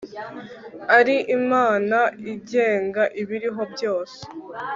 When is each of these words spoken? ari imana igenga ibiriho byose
ari 0.97 1.15
imana 1.37 1.97
igenga 2.31 3.03
ibiriho 3.21 3.61
byose 3.73 4.19